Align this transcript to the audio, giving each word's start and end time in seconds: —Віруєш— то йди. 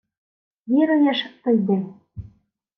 —Віруєш— 0.67 1.25
то 1.43 1.51
йди. 1.51 1.83